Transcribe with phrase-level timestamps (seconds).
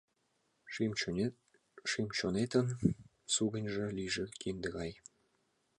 [1.89, 2.67] Шӱм-чонетын
[3.33, 4.91] сугыньжо лийже кинде гай.